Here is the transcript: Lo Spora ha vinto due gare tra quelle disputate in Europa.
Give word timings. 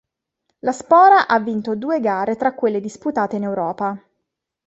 Lo 0.61 0.71
Spora 0.71 1.27
ha 1.27 1.39
vinto 1.39 1.75
due 1.75 1.99
gare 1.99 2.35
tra 2.35 2.55
quelle 2.55 2.79
disputate 2.81 3.35
in 3.35 3.43
Europa. 3.43 4.03